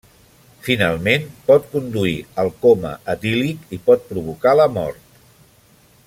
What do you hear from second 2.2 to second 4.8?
al coma etílic i pot provocar la